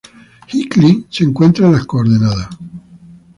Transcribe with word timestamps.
Hinckley 0.51 1.05
se 1.11 1.23
encuentra 1.23 1.67
en 1.67 1.73
las 1.73 1.85
coordenadas. 1.85 2.47